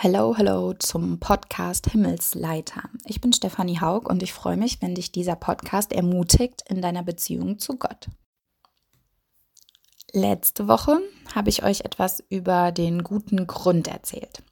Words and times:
Hallo, 0.00 0.36
hallo 0.38 0.74
zum 0.74 1.18
Podcast 1.18 1.90
Himmelsleiter. 1.90 2.88
Ich 3.06 3.20
bin 3.20 3.32
Stefanie 3.32 3.80
Haug 3.80 4.08
und 4.08 4.22
ich 4.22 4.32
freue 4.32 4.56
mich, 4.56 4.80
wenn 4.80 4.94
dich 4.94 5.10
dieser 5.10 5.34
Podcast 5.34 5.92
ermutigt 5.92 6.62
in 6.68 6.80
deiner 6.80 7.02
Beziehung 7.02 7.58
zu 7.58 7.78
Gott. 7.78 8.08
Letzte 10.12 10.68
Woche 10.68 11.00
habe 11.34 11.48
ich 11.48 11.64
euch 11.64 11.80
etwas 11.80 12.22
über 12.28 12.70
den 12.70 13.02
guten 13.02 13.48
Grund 13.48 13.88
erzählt 13.88 14.44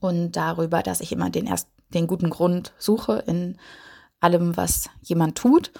und 0.00 0.32
darüber, 0.32 0.82
dass 0.82 1.00
ich 1.00 1.12
immer 1.12 1.30
den, 1.30 1.46
erst, 1.46 1.68
den 1.90 2.08
guten 2.08 2.28
Grund 2.28 2.72
suche 2.76 3.22
in 3.28 3.60
allem, 4.18 4.56
was 4.56 4.90
jemand 5.02 5.38
tut 5.38 5.70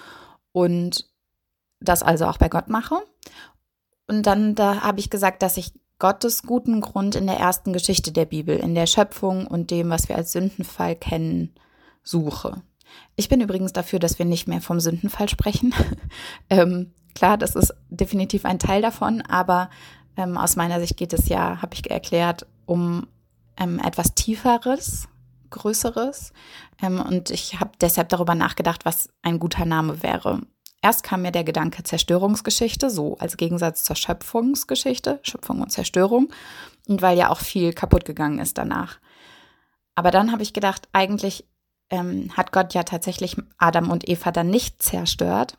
und 0.53 1.05
das 1.81 2.01
also 2.01 2.27
auch 2.27 2.37
bei 2.37 2.47
Gott 2.47 2.69
mache. 2.69 2.95
Und 4.07 4.25
dann 4.25 4.55
da 4.55 4.83
habe 4.83 5.01
ich 5.01 5.09
gesagt, 5.09 5.41
dass 5.41 5.57
ich 5.57 5.73
Gottes 5.97 6.43
guten 6.43 6.81
Grund 6.81 7.15
in 7.15 7.27
der 7.27 7.37
ersten 7.37 7.71
Geschichte 7.71 8.11
der 8.11 8.25
Bibel, 8.25 8.57
in 8.57 8.75
der 8.75 8.85
Schöpfung 8.85 9.47
und 9.47 9.71
dem, 9.71 9.89
was 9.89 10.09
wir 10.09 10.15
als 10.17 10.33
Sündenfall 10.33 10.95
kennen, 10.95 11.53
suche. 12.03 12.61
Ich 13.15 13.29
bin 13.29 13.41
übrigens 13.41 13.73
dafür, 13.73 13.99
dass 13.99 14.19
wir 14.19 14.25
nicht 14.25 14.47
mehr 14.47 14.61
vom 14.61 14.79
Sündenfall 14.79 15.29
sprechen. 15.29 15.73
ähm, 16.49 16.91
klar, 17.13 17.37
das 17.37 17.55
ist 17.55 17.73
definitiv 17.89 18.45
ein 18.45 18.59
Teil 18.59 18.81
davon, 18.81 19.21
aber 19.21 19.69
ähm, 20.17 20.37
aus 20.37 20.55
meiner 20.55 20.79
Sicht 20.79 20.97
geht 20.97 21.13
es 21.13 21.29
ja, 21.29 21.61
habe 21.61 21.73
ich 21.73 21.89
erklärt, 21.89 22.45
um 22.65 23.07
ähm, 23.57 23.79
etwas 23.79 24.15
Tieferes, 24.15 25.07
Größeres. 25.49 26.33
Ähm, 26.81 26.99
und 26.99 27.29
ich 27.29 27.59
habe 27.59 27.71
deshalb 27.79 28.09
darüber 28.09 28.35
nachgedacht, 28.35 28.85
was 28.85 29.09
ein 29.21 29.39
guter 29.39 29.65
Name 29.65 30.03
wäre. 30.03 30.41
Erst 30.81 31.03
kam 31.03 31.23
mir 31.23 31.31
der 31.31 31.43
Gedanke 31.43 31.83
Zerstörungsgeschichte, 31.83 32.89
so 32.89 33.17
als 33.17 33.37
Gegensatz 33.37 33.83
zur 33.83 33.95
Schöpfungsgeschichte, 33.95 35.19
Schöpfung 35.23 35.61
und 35.61 35.71
Zerstörung, 35.71 36.31
und 36.87 37.01
weil 37.01 37.17
ja 37.17 37.29
auch 37.29 37.39
viel 37.39 37.73
kaputt 37.73 38.05
gegangen 38.05 38.39
ist 38.39 38.57
danach. 38.57 38.99
Aber 39.95 40.11
dann 40.11 40.31
habe 40.31 40.43
ich 40.43 40.53
gedacht, 40.53 40.87
eigentlich 40.93 41.47
ähm, 41.89 42.29
hat 42.35 42.51
Gott 42.51 42.73
ja 42.73 42.83
tatsächlich 42.83 43.35
Adam 43.57 43.89
und 43.89 44.07
Eva 44.07 44.31
dann 44.31 44.49
nicht 44.49 44.83
zerstört, 44.83 45.57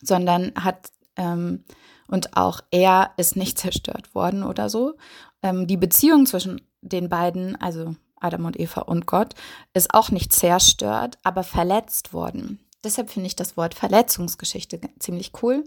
sondern 0.00 0.52
hat 0.56 0.90
ähm, 1.16 1.64
und 2.08 2.36
auch 2.36 2.60
er 2.70 3.10
ist 3.18 3.36
nicht 3.36 3.58
zerstört 3.58 4.14
worden 4.14 4.42
oder 4.42 4.70
so. 4.70 4.94
Ähm, 5.42 5.66
die 5.66 5.76
Beziehung 5.76 6.26
zwischen 6.26 6.60
den 6.80 7.08
beiden, 7.08 7.60
also 7.60 7.94
Adam 8.16 8.46
und 8.46 8.58
Eva 8.58 8.80
und 8.82 9.06
Gott, 9.06 9.34
ist 9.74 9.94
auch 9.94 10.10
nicht 10.10 10.32
zerstört, 10.32 11.18
aber 11.22 11.44
verletzt 11.44 12.12
worden. 12.12 12.58
Deshalb 12.84 13.10
finde 13.10 13.26
ich 13.26 13.36
das 13.36 13.56
Wort 13.56 13.74
Verletzungsgeschichte 13.74 14.80
ziemlich 14.98 15.32
cool. 15.42 15.64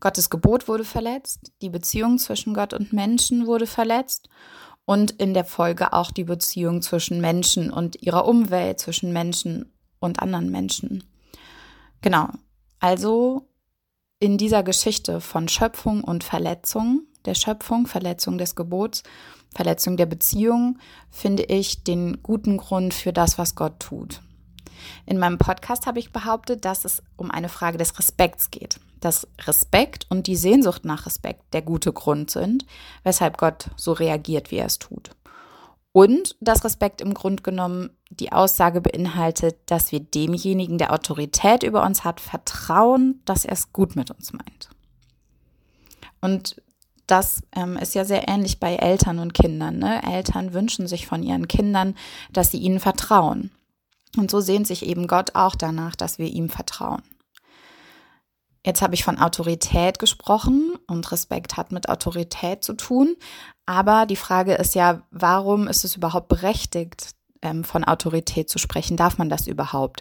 Gottes 0.00 0.30
Gebot 0.30 0.68
wurde 0.68 0.84
verletzt, 0.84 1.52
die 1.62 1.70
Beziehung 1.70 2.18
zwischen 2.18 2.54
Gott 2.54 2.74
und 2.74 2.92
Menschen 2.92 3.46
wurde 3.46 3.66
verletzt 3.66 4.28
und 4.84 5.12
in 5.12 5.34
der 5.34 5.44
Folge 5.44 5.92
auch 5.92 6.10
die 6.10 6.24
Beziehung 6.24 6.82
zwischen 6.82 7.20
Menschen 7.20 7.70
und 7.70 8.02
ihrer 8.02 8.26
Umwelt, 8.26 8.80
zwischen 8.80 9.12
Menschen 9.12 9.72
und 10.00 10.20
anderen 10.20 10.50
Menschen. 10.50 11.04
Genau. 12.00 12.28
Also 12.80 13.48
in 14.20 14.38
dieser 14.38 14.62
Geschichte 14.62 15.20
von 15.20 15.48
Schöpfung 15.48 16.02
und 16.02 16.24
Verletzung 16.24 17.02
der 17.24 17.34
Schöpfung, 17.34 17.86
Verletzung 17.86 18.38
des 18.38 18.56
Gebots, 18.56 19.02
Verletzung 19.54 19.96
der 19.96 20.06
Beziehung, 20.06 20.78
finde 21.10 21.44
ich 21.44 21.84
den 21.84 22.22
guten 22.22 22.56
Grund 22.56 22.94
für 22.94 23.12
das, 23.12 23.38
was 23.38 23.54
Gott 23.54 23.80
tut. 23.80 24.22
In 25.06 25.18
meinem 25.18 25.38
Podcast 25.38 25.86
habe 25.86 25.98
ich 25.98 26.12
behauptet, 26.12 26.64
dass 26.64 26.84
es 26.84 27.02
um 27.16 27.30
eine 27.30 27.48
Frage 27.48 27.78
des 27.78 27.98
Respekts 27.98 28.50
geht. 28.50 28.80
Dass 29.00 29.28
Respekt 29.46 30.06
und 30.10 30.26
die 30.26 30.36
Sehnsucht 30.36 30.84
nach 30.84 31.06
Respekt 31.06 31.54
der 31.54 31.62
gute 31.62 31.92
Grund 31.92 32.30
sind, 32.30 32.66
weshalb 33.04 33.38
Gott 33.38 33.70
so 33.76 33.92
reagiert, 33.92 34.50
wie 34.50 34.56
er 34.56 34.66
es 34.66 34.78
tut. 34.78 35.10
Und 35.92 36.36
dass 36.40 36.64
Respekt 36.64 37.00
im 37.00 37.14
Grunde 37.14 37.42
genommen 37.42 37.90
die 38.10 38.32
Aussage 38.32 38.80
beinhaltet, 38.80 39.56
dass 39.66 39.92
wir 39.92 40.00
demjenigen, 40.00 40.78
der 40.78 40.92
Autorität 40.92 41.62
über 41.62 41.84
uns 41.84 42.04
hat, 42.04 42.20
vertrauen, 42.20 43.20
dass 43.24 43.44
er 43.44 43.52
es 43.52 43.72
gut 43.72 43.96
mit 43.96 44.10
uns 44.10 44.32
meint. 44.32 44.70
Und 46.20 46.60
das 47.08 47.42
ähm, 47.56 47.76
ist 47.76 47.94
ja 47.94 48.04
sehr 48.04 48.28
ähnlich 48.28 48.60
bei 48.60 48.76
Eltern 48.76 49.18
und 49.18 49.32
Kindern. 49.32 49.78
Ne? 49.78 50.02
Eltern 50.02 50.52
wünschen 50.52 50.86
sich 50.86 51.06
von 51.06 51.22
ihren 51.22 51.48
Kindern, 51.48 51.94
dass 52.32 52.50
sie 52.50 52.58
ihnen 52.58 52.80
vertrauen. 52.80 53.50
Und 54.18 54.30
so 54.30 54.40
sehnt 54.40 54.66
sich 54.66 54.84
eben 54.84 55.06
Gott 55.06 55.34
auch 55.34 55.54
danach, 55.54 55.94
dass 55.94 56.18
wir 56.18 56.26
ihm 56.26 56.48
vertrauen. 56.48 57.02
Jetzt 58.66 58.82
habe 58.82 58.94
ich 58.94 59.04
von 59.04 59.18
Autorität 59.18 59.98
gesprochen 59.98 60.76
und 60.88 61.10
Respekt 61.12 61.56
hat 61.56 61.70
mit 61.70 61.88
Autorität 61.88 62.64
zu 62.64 62.74
tun. 62.74 63.14
Aber 63.64 64.04
die 64.04 64.16
Frage 64.16 64.54
ist 64.54 64.74
ja, 64.74 65.02
warum 65.10 65.68
ist 65.68 65.84
es 65.84 65.96
überhaupt 65.96 66.28
berechtigt, 66.28 67.14
ähm, 67.40 67.62
von 67.62 67.84
Autorität 67.84 68.50
zu 68.50 68.58
sprechen? 68.58 68.96
Darf 68.96 69.16
man 69.18 69.28
das 69.28 69.46
überhaupt? 69.46 70.00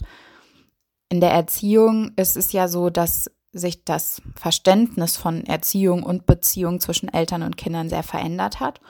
In 1.09 1.21
der 1.21 1.31
Erziehung 1.31 2.11
ist 2.15 2.35
es 2.35 2.51
ja 2.51 2.67
so, 2.67 2.89
dass 2.89 3.31
sich 3.53 3.83
das 3.85 4.21
Verständnis 4.35 5.17
von 5.17 5.45
Erziehung 5.45 6.03
und 6.03 6.25
Beziehung 6.25 6.79
zwischen 6.79 7.11
Eltern 7.11 7.43
und 7.43 7.57
Kindern 7.57 7.89
sehr 7.89 8.03
verändert 8.03 8.59
hat 8.59 8.81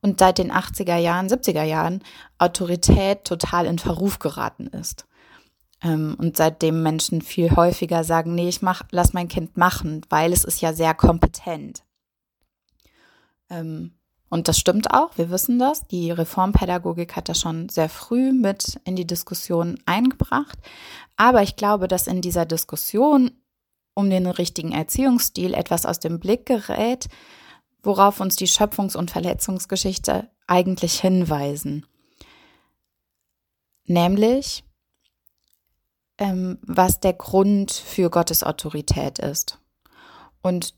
und 0.00 0.20
seit 0.20 0.38
den 0.38 0.52
80er 0.52 0.96
Jahren, 0.96 1.28
70er 1.28 1.64
Jahren 1.64 2.02
Autorität 2.38 3.24
total 3.24 3.66
in 3.66 3.78
Verruf 3.78 4.18
geraten 4.18 4.68
ist. 4.68 5.06
Ähm, 5.82 6.16
und 6.18 6.36
seitdem 6.36 6.82
Menschen 6.82 7.22
viel 7.22 7.54
häufiger 7.54 8.04
sagen, 8.04 8.34
nee, 8.34 8.48
ich 8.48 8.62
mach, 8.62 8.82
lass 8.90 9.12
mein 9.12 9.28
Kind 9.28 9.56
machen, 9.56 10.02
weil 10.08 10.32
es 10.32 10.44
ist 10.44 10.60
ja 10.60 10.72
sehr 10.72 10.94
kompetent. 10.94 11.82
Ähm, 13.50 13.92
und 14.30 14.48
das 14.48 14.58
stimmt 14.58 14.90
auch, 14.92 15.16
wir 15.16 15.30
wissen 15.30 15.58
das. 15.58 15.86
Die 15.86 16.10
Reformpädagogik 16.10 17.14
hat 17.14 17.28
das 17.28 17.38
schon 17.38 17.68
sehr 17.68 17.88
früh 17.88 18.32
mit 18.32 18.80
in 18.84 18.96
die 18.96 19.06
Diskussion 19.06 19.78
eingebracht. 19.86 20.58
Aber 21.16 21.42
ich 21.42 21.54
glaube, 21.54 21.86
dass 21.86 22.08
in 22.08 22.20
dieser 22.20 22.44
Diskussion 22.44 23.30
um 23.94 24.10
den 24.10 24.26
richtigen 24.26 24.72
Erziehungsstil 24.72 25.54
etwas 25.54 25.86
aus 25.86 26.00
dem 26.00 26.18
Blick 26.18 26.46
gerät, 26.46 27.08
worauf 27.82 28.20
uns 28.20 28.36
die 28.36 28.48
Schöpfungs- 28.48 28.96
und 28.96 29.10
Verletzungsgeschichte 29.10 30.30
eigentlich 30.46 31.00
hinweisen. 31.00 31.86
Nämlich, 33.86 34.64
ähm, 36.18 36.58
was 36.62 37.00
der 37.00 37.12
Grund 37.12 37.72
für 37.72 38.10
Gottes 38.10 38.42
Autorität 38.42 39.18
ist. 39.18 39.58
Und 40.42 40.74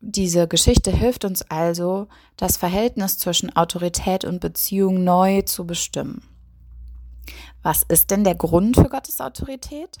diese 0.00 0.46
Geschichte 0.48 0.90
hilft 0.90 1.24
uns 1.24 1.42
also, 1.50 2.08
das 2.36 2.56
Verhältnis 2.56 3.18
zwischen 3.18 3.54
Autorität 3.56 4.24
und 4.24 4.40
Beziehung 4.40 5.02
neu 5.02 5.42
zu 5.42 5.66
bestimmen. 5.66 6.28
Was 7.62 7.82
ist 7.84 8.10
denn 8.10 8.24
der 8.24 8.34
Grund 8.34 8.76
für 8.76 8.90
Gottes 8.90 9.20
Autorität? 9.20 9.96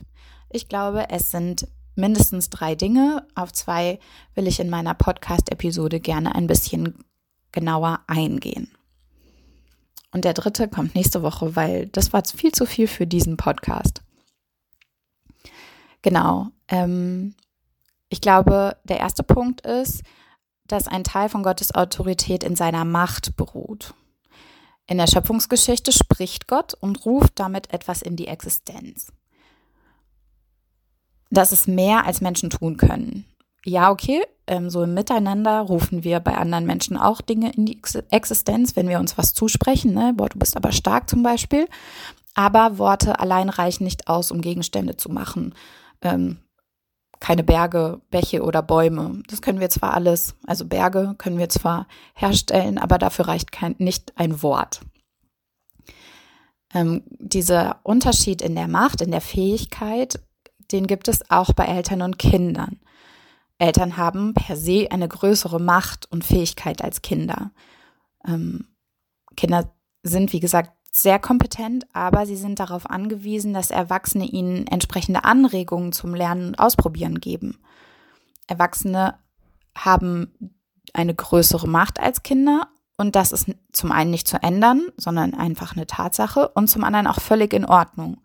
Ich 0.50 0.68
glaube, 0.68 1.08
es 1.08 1.30
sind 1.30 1.66
mindestens 1.96 2.50
drei 2.50 2.74
Dinge. 2.74 3.26
Auf 3.34 3.52
zwei 3.52 3.98
will 4.34 4.46
ich 4.46 4.60
in 4.60 4.70
meiner 4.70 4.94
Podcast-Episode 4.94 6.00
gerne 6.00 6.34
ein 6.34 6.46
bisschen 6.46 7.04
genauer 7.52 8.00
eingehen. 8.06 8.70
Und 10.12 10.24
der 10.24 10.34
dritte 10.34 10.68
kommt 10.68 10.94
nächste 10.94 11.22
Woche, 11.22 11.56
weil 11.56 11.86
das 11.86 12.12
war 12.12 12.22
viel 12.24 12.52
zu 12.52 12.66
viel 12.66 12.86
für 12.86 13.06
diesen 13.06 13.36
Podcast. 13.36 14.02
Genau. 16.02 16.48
Ähm, 16.68 17.34
ich 18.08 18.20
glaube, 18.20 18.76
der 18.84 19.00
erste 19.00 19.22
Punkt 19.22 19.62
ist, 19.62 20.02
dass 20.66 20.88
ein 20.88 21.04
Teil 21.04 21.28
von 21.28 21.42
Gottes 21.42 21.74
Autorität 21.74 22.44
in 22.44 22.56
seiner 22.56 22.84
Macht 22.84 23.36
beruht. 23.36 23.94
In 24.86 24.98
der 24.98 25.06
Schöpfungsgeschichte 25.06 25.92
spricht 25.92 26.46
Gott 26.46 26.74
und 26.74 27.04
ruft 27.06 27.38
damit 27.38 27.72
etwas 27.72 28.02
in 28.02 28.16
die 28.16 28.28
Existenz 28.28 29.12
dass 31.34 31.52
es 31.52 31.66
mehr 31.66 32.06
als 32.06 32.20
Menschen 32.20 32.50
tun 32.50 32.76
können. 32.76 33.24
Ja, 33.64 33.90
okay, 33.90 34.22
ähm, 34.46 34.68
so 34.68 34.82
im 34.82 34.94
Miteinander 34.94 35.60
rufen 35.60 36.04
wir 36.04 36.20
bei 36.20 36.36
anderen 36.36 36.66
Menschen 36.66 36.96
auch 36.96 37.20
Dinge 37.20 37.52
in 37.52 37.64
die 37.64 37.80
Existenz, 38.10 38.76
wenn 38.76 38.88
wir 38.88 39.00
uns 39.00 39.16
was 39.16 39.32
zusprechen. 39.32 39.94
Ne? 39.94 40.12
Boah, 40.14 40.28
du 40.28 40.38
bist 40.38 40.56
aber 40.56 40.72
stark 40.72 41.08
zum 41.08 41.22
Beispiel. 41.22 41.66
Aber 42.34 42.78
Worte 42.78 43.20
allein 43.20 43.48
reichen 43.48 43.84
nicht 43.84 44.08
aus, 44.08 44.30
um 44.30 44.40
Gegenstände 44.40 44.96
zu 44.96 45.10
machen. 45.10 45.54
Ähm, 46.02 46.38
keine 47.20 47.42
Berge, 47.42 48.02
Bäche 48.10 48.42
oder 48.42 48.60
Bäume. 48.60 49.22
Das 49.28 49.40
können 49.40 49.60
wir 49.60 49.70
zwar 49.70 49.94
alles, 49.94 50.34
also 50.46 50.66
Berge 50.66 51.14
können 51.16 51.38
wir 51.38 51.48
zwar 51.48 51.86
herstellen, 52.14 52.76
aber 52.76 52.98
dafür 52.98 53.28
reicht 53.28 53.50
kein, 53.50 53.76
nicht 53.78 54.12
ein 54.16 54.42
Wort. 54.42 54.80
Ähm, 56.74 57.02
dieser 57.08 57.80
Unterschied 57.82 58.42
in 58.42 58.54
der 58.56 58.68
Macht, 58.68 59.00
in 59.00 59.10
der 59.10 59.22
Fähigkeit 59.22 60.20
den 60.72 60.86
gibt 60.86 61.08
es 61.08 61.30
auch 61.30 61.52
bei 61.52 61.64
Eltern 61.64 62.02
und 62.02 62.18
Kindern. 62.18 62.80
Eltern 63.58 63.96
haben 63.96 64.34
per 64.34 64.56
se 64.56 64.88
eine 64.90 65.08
größere 65.08 65.60
Macht 65.60 66.10
und 66.10 66.24
Fähigkeit 66.24 66.82
als 66.82 67.02
Kinder. 67.02 67.52
Ähm, 68.26 68.66
Kinder 69.36 69.72
sind, 70.02 70.32
wie 70.32 70.40
gesagt, 70.40 70.72
sehr 70.90 71.18
kompetent, 71.18 71.86
aber 71.92 72.24
sie 72.26 72.36
sind 72.36 72.60
darauf 72.60 72.88
angewiesen, 72.88 73.52
dass 73.52 73.70
Erwachsene 73.70 74.26
ihnen 74.26 74.66
entsprechende 74.66 75.24
Anregungen 75.24 75.92
zum 75.92 76.14
Lernen 76.14 76.48
und 76.48 76.58
Ausprobieren 76.58 77.20
geben. 77.20 77.58
Erwachsene 78.46 79.18
haben 79.76 80.32
eine 80.92 81.14
größere 81.14 81.66
Macht 81.66 81.98
als 81.98 82.22
Kinder 82.22 82.68
Und 82.96 83.16
das 83.16 83.32
ist 83.32 83.50
zum 83.72 83.90
einen 83.90 84.10
nicht 84.10 84.28
zu 84.28 84.40
ändern, 84.42 84.86
sondern 84.96 85.34
einfach 85.34 85.74
eine 85.74 85.86
Tatsache 85.86 86.48
und 86.50 86.68
zum 86.68 86.84
anderen 86.84 87.06
auch 87.06 87.20
völlig 87.20 87.52
in 87.52 87.64
Ordnung. 87.64 88.20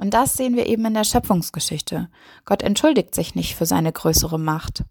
Und 0.00 0.14
das 0.14 0.34
sehen 0.34 0.56
wir 0.56 0.64
eben 0.64 0.86
in 0.86 0.94
der 0.94 1.04
Schöpfungsgeschichte. 1.04 2.08
Gott 2.46 2.62
entschuldigt 2.62 3.14
sich 3.14 3.34
nicht 3.34 3.54
für 3.54 3.66
seine 3.66 3.92
größere 3.92 4.38
Macht. 4.38 4.84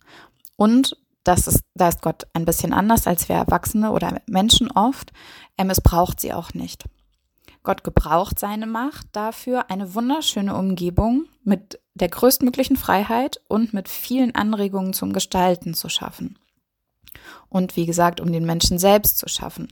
Und 0.55 0.97
das 1.23 1.47
ist, 1.47 1.61
da 1.73 1.89
ist 1.89 2.03
Gott 2.03 2.27
ein 2.33 2.45
bisschen 2.45 2.73
anders 2.73 3.07
als 3.07 3.27
wir 3.27 3.35
Erwachsene 3.35 3.91
oder 3.91 4.21
Menschen 4.27 4.69
oft. 4.69 5.11
Er 5.57 5.65
missbraucht 5.65 6.19
sie 6.19 6.31
auch 6.31 6.53
nicht. 6.53 6.85
Gott 7.63 7.83
gebraucht 7.83 8.37
seine 8.37 8.67
Macht 8.67 9.07
dafür, 9.13 9.71
eine 9.71 9.95
wunderschöne 9.95 10.55
Umgebung 10.55 11.25
mit 11.43 11.79
der 11.95 12.09
größtmöglichen 12.09 12.77
Freiheit 12.77 13.41
und 13.47 13.73
mit 13.73 13.89
vielen 13.89 14.35
Anregungen 14.35 14.93
zum 14.93 15.11
Gestalten 15.11 15.73
zu 15.73 15.89
schaffen 15.89 16.37
und 17.49 17.75
wie 17.75 17.85
gesagt, 17.85 18.21
um 18.21 18.31
den 18.31 18.45
Menschen 18.45 18.77
selbst 18.77 19.17
zu 19.17 19.27
schaffen. 19.27 19.67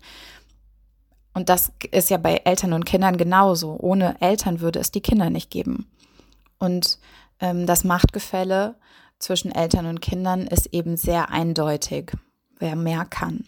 Und 1.38 1.50
das 1.50 1.72
ist 1.92 2.10
ja 2.10 2.18
bei 2.18 2.42
Eltern 2.46 2.74
und 2.74 2.86
Kindern 2.88 3.16
genauso. 3.16 3.78
Ohne 3.80 4.20
Eltern 4.22 4.60
würde 4.60 4.80
es 4.80 4.90
die 4.90 5.02
Kinder 5.02 5.30
nicht 5.30 5.52
geben. 5.52 5.86
Und 6.58 6.98
ähm, 7.40 7.68
das 7.68 7.84
Machtgefälle 7.84 8.74
zwischen 9.20 9.52
Eltern 9.52 9.86
und 9.86 10.02
Kindern 10.02 10.48
ist 10.48 10.74
eben 10.74 10.98
sehr 10.98 11.30
eindeutig, 11.30 12.14
wer 12.58 12.76
mehr 12.76 13.06
kann. 13.06 13.46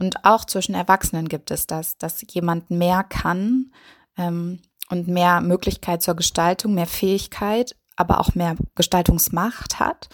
Und 0.00 0.24
auch 0.24 0.44
zwischen 0.44 0.74
Erwachsenen 0.74 1.28
gibt 1.28 1.52
es 1.52 1.68
das, 1.68 1.98
dass 1.98 2.20
jemand 2.32 2.68
mehr 2.68 3.04
kann 3.04 3.70
ähm, 4.16 4.58
und 4.90 5.06
mehr 5.06 5.40
Möglichkeit 5.40 6.02
zur 6.02 6.16
Gestaltung, 6.16 6.74
mehr 6.74 6.88
Fähigkeit, 6.88 7.76
aber 7.94 8.18
auch 8.18 8.34
mehr 8.34 8.56
Gestaltungsmacht 8.74 9.78
hat. 9.78 10.08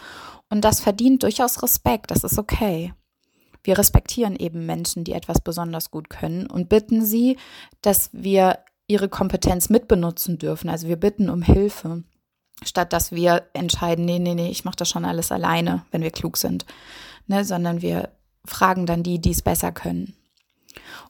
Und 0.50 0.66
das 0.66 0.80
verdient 0.80 1.22
durchaus 1.22 1.62
Respekt, 1.62 2.10
das 2.10 2.24
ist 2.24 2.38
okay. 2.38 2.92
Wir 3.64 3.78
respektieren 3.78 4.36
eben 4.36 4.66
Menschen, 4.66 5.04
die 5.04 5.12
etwas 5.12 5.40
besonders 5.40 5.90
gut 5.90 6.10
können 6.10 6.46
und 6.46 6.68
bitten 6.68 7.04
sie, 7.04 7.38
dass 7.80 8.10
wir 8.12 8.58
ihre 8.86 9.08
Kompetenz 9.08 9.70
mitbenutzen 9.70 10.38
dürfen. 10.38 10.68
Also 10.68 10.86
wir 10.86 10.96
bitten 10.96 11.30
um 11.30 11.40
Hilfe, 11.40 12.04
statt 12.62 12.92
dass 12.92 13.10
wir 13.10 13.48
entscheiden, 13.54 14.04
nee, 14.04 14.18
nee, 14.18 14.34
nee, 14.34 14.50
ich 14.50 14.66
mache 14.66 14.76
das 14.76 14.90
schon 14.90 15.06
alles 15.06 15.32
alleine, 15.32 15.84
wenn 15.90 16.02
wir 16.02 16.10
klug 16.10 16.36
sind, 16.36 16.66
ne, 17.26 17.44
sondern 17.44 17.80
wir 17.80 18.10
fragen 18.44 18.84
dann 18.84 19.02
die, 19.02 19.18
die 19.18 19.30
es 19.30 19.40
besser 19.40 19.72
können. 19.72 20.14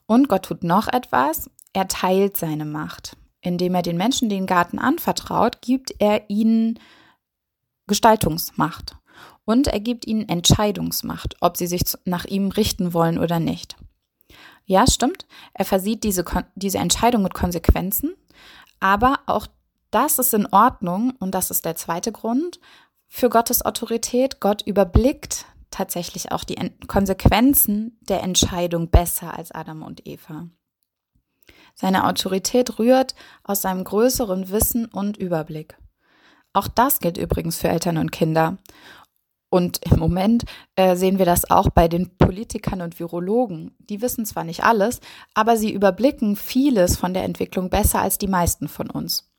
Und 0.06 0.28
Gott 0.28 0.44
tut 0.44 0.62
noch 0.62 0.86
etwas, 0.86 1.50
er 1.72 1.88
teilt 1.88 2.36
seine 2.36 2.64
Macht. 2.64 3.16
Indem 3.40 3.74
er 3.74 3.82
den 3.82 3.96
Menschen 3.96 4.28
den 4.28 4.46
Garten 4.46 4.78
anvertraut, 4.78 5.60
gibt 5.60 5.92
er 5.98 6.30
ihnen 6.30 6.78
Gestaltungsmacht 7.88 8.96
und 9.44 9.66
er 9.66 9.80
gibt 9.80 10.06
ihnen 10.06 10.28
Entscheidungsmacht, 10.28 11.36
ob 11.40 11.56
sie 11.56 11.66
sich 11.66 11.82
nach 12.04 12.24
ihm 12.24 12.48
richten 12.48 12.92
wollen 12.92 13.18
oder 13.18 13.40
nicht. 13.40 13.76
Ja, 14.66 14.86
stimmt, 14.86 15.26
er 15.52 15.64
versieht 15.64 16.04
diese, 16.04 16.24
diese 16.54 16.78
Entscheidung 16.78 17.22
mit 17.22 17.34
Konsequenzen, 17.34 18.14
aber 18.80 19.20
auch 19.26 19.46
das 19.90 20.18
ist 20.18 20.34
in 20.34 20.46
Ordnung 20.46 21.14
und 21.20 21.34
das 21.34 21.50
ist 21.50 21.64
der 21.64 21.76
zweite 21.76 22.12
Grund 22.12 22.58
für 23.06 23.28
Gottes 23.28 23.64
Autorität. 23.64 24.40
Gott 24.40 24.62
überblickt 24.62 25.46
tatsächlich 25.70 26.32
auch 26.32 26.44
die 26.44 26.56
Konsequenzen 26.86 27.98
der 28.00 28.22
Entscheidung 28.22 28.90
besser 28.90 29.36
als 29.36 29.52
Adam 29.52 29.82
und 29.82 30.06
Eva. 30.06 30.48
Seine 31.74 32.06
Autorität 32.06 32.78
rührt 32.78 33.14
aus 33.42 33.62
seinem 33.62 33.84
größeren 33.84 34.48
Wissen 34.50 34.86
und 34.86 35.16
Überblick. 35.16 35.76
Auch 36.52 36.68
das 36.68 37.00
gilt 37.00 37.18
übrigens 37.18 37.58
für 37.58 37.68
Eltern 37.68 37.98
und 37.98 38.12
Kinder. 38.12 38.58
Und 39.54 39.78
im 39.88 40.00
Moment 40.00 40.42
äh, 40.74 40.96
sehen 40.96 41.20
wir 41.20 41.26
das 41.26 41.48
auch 41.48 41.70
bei 41.70 41.86
den 41.86 42.16
Politikern 42.18 42.80
und 42.80 42.98
Virologen. 42.98 43.70
Die 43.78 44.02
wissen 44.02 44.26
zwar 44.26 44.42
nicht 44.42 44.64
alles, 44.64 44.98
aber 45.32 45.56
sie 45.56 45.72
überblicken 45.72 46.34
vieles 46.34 46.96
von 46.96 47.14
der 47.14 47.22
Entwicklung 47.22 47.70
besser 47.70 48.00
als 48.00 48.18
die 48.18 48.26
meisten 48.26 48.66
von 48.66 48.90
uns. 48.90 49.32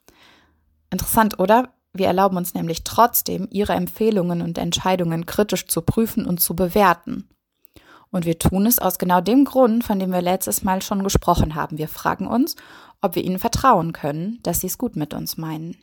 Interessant, 0.89 1.37
oder? 1.37 1.73
Wir 1.91 2.07
erlauben 2.07 2.37
uns 2.37 2.53
nämlich 2.53 2.85
trotzdem, 2.85 3.49
ihre 3.51 3.73
Empfehlungen 3.73 4.41
und 4.41 4.57
Entscheidungen 4.57 5.25
kritisch 5.25 5.67
zu 5.67 5.81
prüfen 5.81 6.25
und 6.25 6.39
zu 6.39 6.55
bewerten. 6.55 7.27
Und 8.09 8.23
wir 8.23 8.39
tun 8.39 8.67
es 8.67 8.79
aus 8.79 8.97
genau 8.97 9.19
dem 9.19 9.43
Grund, 9.43 9.83
von 9.83 9.99
dem 9.99 10.13
wir 10.13 10.21
letztes 10.21 10.63
Mal 10.63 10.81
schon 10.81 11.03
gesprochen 11.03 11.55
haben. 11.55 11.77
Wir 11.77 11.89
fragen 11.89 12.25
uns, 12.25 12.55
ob 13.01 13.15
wir 13.15 13.23
ihnen 13.25 13.37
vertrauen 13.37 13.91
können, 13.91 14.39
dass 14.43 14.61
sie 14.61 14.67
es 14.67 14.77
gut 14.77 14.95
mit 14.95 15.13
uns 15.13 15.35
meinen. 15.35 15.75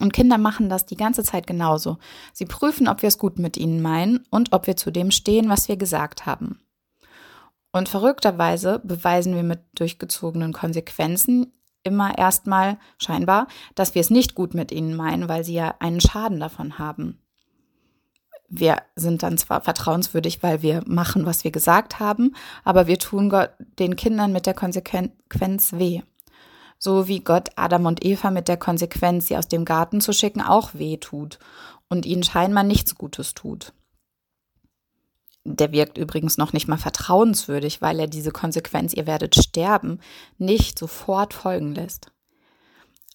Und 0.00 0.12
Kinder 0.12 0.38
machen 0.38 0.68
das 0.68 0.86
die 0.86 0.96
ganze 0.96 1.22
Zeit 1.22 1.46
genauso. 1.46 1.98
Sie 2.32 2.46
prüfen, 2.46 2.88
ob 2.88 3.02
wir 3.02 3.08
es 3.08 3.18
gut 3.18 3.38
mit 3.38 3.56
ihnen 3.56 3.82
meinen 3.82 4.24
und 4.30 4.52
ob 4.52 4.66
wir 4.66 4.76
zu 4.76 4.90
dem 4.90 5.10
stehen, 5.10 5.48
was 5.48 5.68
wir 5.68 5.76
gesagt 5.76 6.26
haben. 6.26 6.60
Und 7.72 7.88
verrückterweise 7.88 8.80
beweisen 8.84 9.34
wir 9.34 9.42
mit 9.42 9.60
durchgezogenen 9.74 10.52
Konsequenzen 10.52 11.52
immer 11.82 12.16
erstmal 12.16 12.78
scheinbar, 12.98 13.48
dass 13.74 13.94
wir 13.94 14.00
es 14.00 14.10
nicht 14.10 14.34
gut 14.34 14.54
mit 14.54 14.72
ihnen 14.72 14.94
meinen, 14.94 15.28
weil 15.28 15.44
sie 15.44 15.54
ja 15.54 15.74
einen 15.80 16.00
Schaden 16.00 16.38
davon 16.38 16.78
haben. 16.78 17.18
Wir 18.48 18.82
sind 18.94 19.22
dann 19.22 19.38
zwar 19.38 19.62
vertrauenswürdig, 19.62 20.42
weil 20.42 20.60
wir 20.60 20.82
machen, 20.86 21.24
was 21.24 21.42
wir 21.42 21.50
gesagt 21.50 21.98
haben, 21.98 22.36
aber 22.64 22.86
wir 22.86 22.98
tun 22.98 23.32
den 23.78 23.96
Kindern 23.96 24.32
mit 24.32 24.44
der 24.44 24.54
Konsequenz 24.54 25.72
weh 25.72 26.02
so 26.82 27.06
wie 27.06 27.20
Gott 27.20 27.50
Adam 27.54 27.86
und 27.86 28.04
Eva 28.04 28.32
mit 28.32 28.48
der 28.48 28.56
Konsequenz, 28.56 29.28
sie 29.28 29.36
aus 29.36 29.46
dem 29.46 29.64
Garten 29.64 30.00
zu 30.00 30.12
schicken, 30.12 30.40
auch 30.40 30.74
weh 30.74 30.96
tut 30.96 31.38
und 31.88 32.04
ihnen 32.06 32.24
scheinbar 32.24 32.64
nichts 32.64 32.96
Gutes 32.96 33.34
tut. 33.34 33.72
Der 35.44 35.70
wirkt 35.70 35.96
übrigens 35.96 36.38
noch 36.38 36.52
nicht 36.52 36.66
mal 36.66 36.78
vertrauenswürdig, 36.78 37.82
weil 37.82 38.00
er 38.00 38.08
diese 38.08 38.32
Konsequenz, 38.32 38.94
ihr 38.94 39.06
werdet 39.06 39.36
sterben, 39.36 40.00
nicht 40.38 40.76
sofort 40.76 41.34
folgen 41.34 41.72
lässt. 41.72 42.10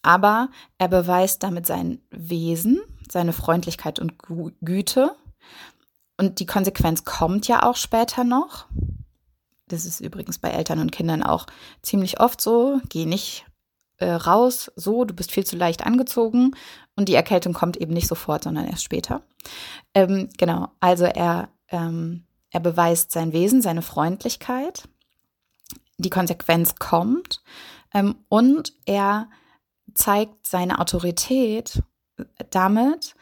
Aber 0.01 0.49
er 0.77 0.87
beweist 0.87 1.43
damit 1.43 1.65
sein 1.65 1.99
Wesen, 2.09 2.79
seine 3.11 3.33
Freundlichkeit 3.33 3.99
und 3.99 4.13
Güte. 4.61 5.13
Und 6.15 6.39
die 6.39 6.45
Konsequenz 6.45 7.03
kommt 7.03 7.49
ja 7.49 7.63
auch 7.63 7.75
später 7.75 8.23
noch. 8.23 8.67
Das 9.67 9.85
ist 9.85 9.99
übrigens 9.99 10.39
bei 10.39 10.51
Eltern 10.51 10.79
und 10.79 10.93
Kindern 10.93 11.21
auch 11.21 11.47
ziemlich 11.81 12.21
oft 12.21 12.39
so. 12.39 12.79
Geh 12.87 13.05
nicht 13.05 13.45
äh, 13.97 14.11
raus, 14.11 14.71
so, 14.75 15.05
du 15.05 15.13
bist 15.13 15.31
viel 15.31 15.45
zu 15.45 15.55
leicht 15.55 15.85
angezogen 15.85 16.55
und 16.95 17.09
die 17.09 17.15
Erkältung 17.15 17.53
kommt 17.53 17.77
eben 17.77 17.93
nicht 17.93 18.07
sofort, 18.07 18.43
sondern 18.43 18.67
erst 18.67 18.83
später. 18.83 19.21
Ähm, 19.93 20.29
genau, 20.37 20.69
also 20.79 21.05
er, 21.05 21.49
ähm, 21.69 22.25
er 22.51 22.59
beweist 22.59 23.11
sein 23.11 23.33
Wesen, 23.33 23.61
seine 23.61 23.81
Freundlichkeit, 23.81 24.87
die 25.97 26.09
Konsequenz 26.09 26.75
kommt 26.75 27.41
ähm, 27.93 28.15
und 28.29 28.73
er 28.85 29.29
zeigt 29.93 30.45
seine 30.45 30.79
Autorität 30.79 31.81
damit, 32.51 33.15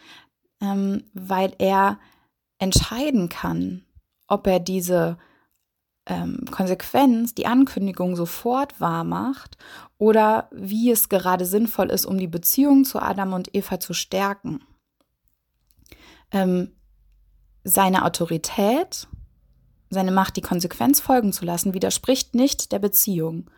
ähm, 0.61 1.03
weil 1.13 1.53
er 1.57 1.99
entscheiden 2.57 3.29
kann, 3.29 3.85
ob 4.27 4.47
er 4.47 4.59
diese 4.59 5.17
ähm, 6.05 6.45
Konsequenz, 6.51 7.33
die 7.33 7.47
Ankündigung 7.47 8.15
sofort 8.15 8.79
wahr 8.79 9.03
macht 9.03 9.57
oder 9.97 10.49
wie 10.51 10.91
es 10.91 11.09
gerade 11.09 11.45
sinnvoll 11.45 11.89
ist, 11.89 12.05
um 12.05 12.17
die 12.17 12.27
Beziehung 12.27 12.85
zu 12.85 13.01
Adam 13.01 13.33
und 13.33 13.55
Eva 13.55 13.79
zu 13.79 13.93
stärken. 13.93 14.63
Ähm, 16.31 16.73
seine 17.63 18.05
Autorität, 18.05 19.07
seine 19.89 20.11
Macht, 20.11 20.35
die 20.35 20.41
Konsequenz 20.41 20.99
folgen 20.99 21.33
zu 21.33 21.45
lassen, 21.45 21.73
widerspricht 21.73 22.35
nicht 22.35 22.71
der 22.71 22.79
Beziehung. 22.79 23.49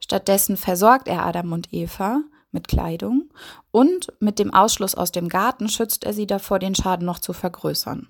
Stattdessen 0.00 0.56
versorgt 0.56 1.08
er 1.08 1.26
Adam 1.26 1.52
und 1.52 1.72
Eva 1.72 2.20
mit 2.52 2.68
Kleidung 2.68 3.30
und 3.70 4.12
mit 4.20 4.38
dem 4.38 4.54
Ausschluss 4.54 4.94
aus 4.94 5.12
dem 5.12 5.28
Garten 5.28 5.68
schützt 5.68 6.04
er 6.04 6.12
sie 6.12 6.26
davor, 6.26 6.58
den 6.58 6.74
Schaden 6.74 7.04
noch 7.04 7.18
zu 7.18 7.32
vergrößern. 7.32 8.08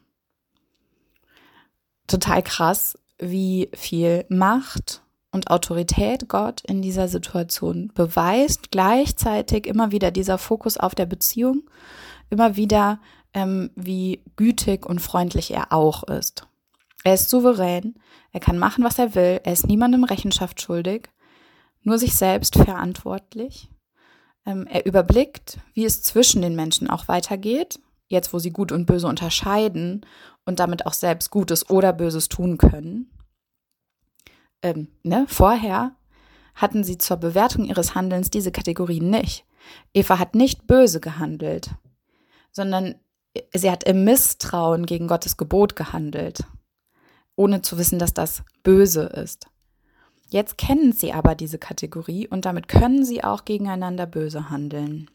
Total 2.06 2.42
krass, 2.42 2.98
wie 3.18 3.70
viel 3.74 4.24
Macht 4.28 5.02
und 5.30 5.50
Autorität 5.50 6.28
Gott 6.28 6.62
in 6.62 6.82
dieser 6.82 7.08
Situation 7.08 7.92
beweist. 7.94 8.70
Gleichzeitig 8.70 9.66
immer 9.66 9.92
wieder 9.92 10.10
dieser 10.10 10.38
Fokus 10.38 10.76
auf 10.76 10.94
der 10.94 11.06
Beziehung, 11.06 11.68
immer 12.30 12.56
wieder, 12.56 13.00
ähm, 13.34 13.70
wie 13.74 14.22
gütig 14.36 14.86
und 14.86 15.00
freundlich 15.00 15.50
er 15.50 15.72
auch 15.72 16.02
ist. 16.04 16.46
Er 17.04 17.14
ist 17.14 17.30
souverän, 17.30 17.94
er 18.32 18.40
kann 18.40 18.58
machen, 18.58 18.84
was 18.84 18.98
er 18.98 19.14
will, 19.14 19.40
er 19.44 19.52
ist 19.52 19.66
niemandem 19.66 20.04
Rechenschaft 20.04 20.60
schuldig, 20.60 21.08
nur 21.82 21.98
sich 21.98 22.14
selbst 22.14 22.56
verantwortlich. 22.56 23.70
Ähm, 24.46 24.66
er 24.66 24.86
überblickt, 24.86 25.58
wie 25.74 25.84
es 25.84 26.02
zwischen 26.02 26.42
den 26.42 26.56
Menschen 26.56 26.90
auch 26.90 27.06
weitergeht, 27.08 27.80
jetzt 28.08 28.32
wo 28.32 28.38
sie 28.38 28.50
gut 28.50 28.72
und 28.72 28.86
böse 28.86 29.06
unterscheiden 29.06 30.04
und 30.44 30.58
damit 30.58 30.86
auch 30.86 30.92
selbst 30.94 31.30
Gutes 31.30 31.70
oder 31.70 31.92
Böses 31.92 32.28
tun 32.28 32.58
können. 32.58 33.10
Ähm, 34.62 34.88
ne, 35.02 35.26
vorher 35.28 35.94
hatten 36.54 36.82
sie 36.82 36.98
zur 36.98 37.18
Bewertung 37.18 37.64
ihres 37.64 37.94
Handelns 37.94 38.30
diese 38.30 38.50
Kategorien 38.50 39.10
nicht. 39.10 39.44
Eva 39.94 40.18
hat 40.18 40.34
nicht 40.34 40.66
böse 40.66 41.00
gehandelt, 41.00 41.70
sondern 42.50 42.96
sie 43.54 43.70
hat 43.70 43.84
im 43.84 44.04
Misstrauen 44.04 44.86
gegen 44.86 45.06
Gottes 45.06 45.36
Gebot 45.36 45.76
gehandelt. 45.76 46.44
ohne 47.36 47.62
zu 47.62 47.78
wissen, 47.78 48.00
dass 48.00 48.12
das 48.12 48.42
böse 48.64 49.04
ist. 49.04 49.46
Jetzt 50.28 50.58
kennen 50.58 50.92
sie 50.92 51.12
aber 51.12 51.36
diese 51.36 51.58
Kategorie 51.58 52.26
und 52.26 52.44
damit 52.44 52.66
können 52.66 53.04
sie 53.04 53.22
auch 53.22 53.44
gegeneinander 53.44 54.06
böse 54.06 54.50
handeln. 54.50 55.08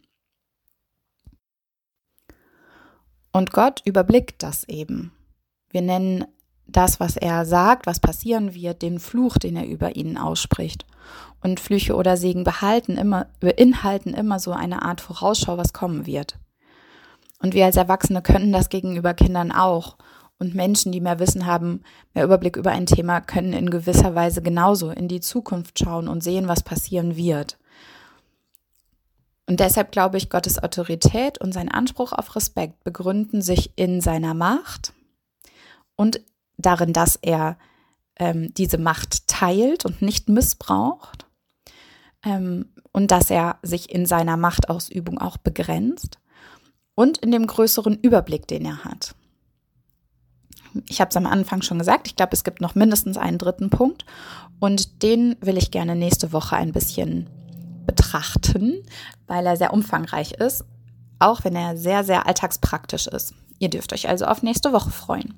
Und 3.33 3.51
Gott 3.51 3.81
überblickt 3.83 4.43
das 4.43 4.63
eben. 4.69 5.11
Wir 5.71 5.81
nennen 5.81 6.25
das, 6.67 6.99
was 6.99 7.17
er 7.17 7.45
sagt, 7.45 7.87
was 7.87 7.99
passieren 7.99 8.53
wird, 8.53 8.81
den 8.81 8.99
Fluch, 8.99 9.37
den 9.37 9.55
er 9.55 9.65
über 9.65 9.95
ihnen 9.95 10.17
ausspricht. 10.17 10.85
Und 11.41 11.59
Flüche 11.59 11.95
oder 11.95 12.15
Segen 12.15 12.43
behalten 12.43 12.95
immer, 12.95 13.27
beinhalten 13.39 14.13
immer 14.13 14.39
so 14.39 14.51
eine 14.51 14.83
Art 14.83 15.01
Vorausschau, 15.01 15.57
was 15.57 15.73
kommen 15.73 16.05
wird. 16.05 16.37
Und 17.41 17.53
wir 17.53 17.65
als 17.65 17.75
Erwachsene 17.75 18.21
können 18.21 18.53
das 18.53 18.69
gegenüber 18.69 19.13
Kindern 19.13 19.51
auch. 19.51 19.97
Und 20.39 20.55
Menschen, 20.55 20.91
die 20.91 21.01
mehr 21.01 21.19
Wissen 21.19 21.45
haben, 21.45 21.81
mehr 22.13 22.23
Überblick 22.23 22.55
über 22.55 22.71
ein 22.71 22.85
Thema, 22.85 23.19
können 23.19 23.53
in 23.53 23.69
gewisser 23.69 24.15
Weise 24.15 24.41
genauso 24.41 24.91
in 24.91 25.07
die 25.07 25.19
Zukunft 25.19 25.79
schauen 25.79 26.07
und 26.07 26.23
sehen, 26.23 26.47
was 26.47 26.63
passieren 26.63 27.17
wird. 27.17 27.57
Und 29.53 29.59
deshalb 29.59 29.91
glaube 29.91 30.17
ich, 30.17 30.31
Gottes 30.31 30.57
Autorität 30.57 31.39
und 31.39 31.53
sein 31.53 31.69
Anspruch 31.69 32.11
auf 32.11 32.35
Respekt 32.35 32.83
begründen 32.83 33.43
sich 33.43 33.69
in 33.75 34.01
seiner 34.01 34.33
Macht 34.33 34.93
und 35.95 36.21
darin, 36.57 36.91
dass 36.91 37.17
er 37.17 37.59
ähm, 38.15 38.51
diese 38.55 38.79
Macht 38.79 39.27
teilt 39.27 39.85
und 39.85 40.01
nicht 40.01 40.27
missbraucht 40.27 41.27
ähm, 42.25 42.65
und 42.93 43.11
dass 43.11 43.29
er 43.29 43.59
sich 43.61 43.93
in 43.93 44.07
seiner 44.07 44.37
Machtausübung 44.37 45.19
auch 45.19 45.37
begrenzt 45.37 46.17
und 46.95 47.19
in 47.19 47.29
dem 47.29 47.45
größeren 47.45 47.99
Überblick, 48.01 48.47
den 48.47 48.65
er 48.65 48.83
hat. 48.83 49.13
Ich 50.89 50.99
habe 50.99 51.09
es 51.09 51.15
am 51.15 51.27
Anfang 51.27 51.61
schon 51.61 51.77
gesagt, 51.77 52.07
ich 52.07 52.15
glaube, 52.15 52.33
es 52.33 52.43
gibt 52.43 52.59
noch 52.59 52.73
mindestens 52.73 53.17
einen 53.17 53.37
dritten 53.37 53.69
Punkt 53.69 54.03
und 54.59 55.03
den 55.03 55.35
will 55.41 55.57
ich 55.57 55.69
gerne 55.69 55.95
nächste 55.95 56.33
Woche 56.33 56.55
ein 56.55 56.71
bisschen 56.71 57.29
betrachten, 57.85 58.83
weil 59.27 59.45
er 59.45 59.57
sehr 59.57 59.73
umfangreich 59.73 60.33
ist, 60.33 60.65
auch 61.19 61.43
wenn 61.43 61.55
er 61.55 61.77
sehr, 61.77 62.03
sehr 62.03 62.27
alltagspraktisch 62.27 63.07
ist. 63.07 63.33
Ihr 63.59 63.69
dürft 63.69 63.93
euch 63.93 64.09
also 64.09 64.25
auf 64.25 64.43
nächste 64.43 64.73
Woche 64.73 64.91
freuen. 64.91 65.35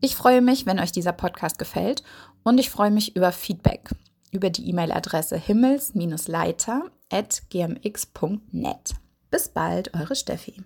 Ich 0.00 0.16
freue 0.16 0.40
mich, 0.40 0.66
wenn 0.66 0.78
euch 0.78 0.92
dieser 0.92 1.12
Podcast 1.12 1.58
gefällt 1.58 2.02
und 2.42 2.58
ich 2.58 2.70
freue 2.70 2.90
mich 2.90 3.16
über 3.16 3.32
Feedback 3.32 3.90
über 4.30 4.50
die 4.50 4.68
E-Mail-Adresse 4.68 5.36
himmels-leiter 5.36 6.90
at 7.10 7.42
gmx.net. 7.50 8.94
Bis 9.30 9.48
bald, 9.48 9.94
eure 9.94 10.16
Steffi. 10.16 10.62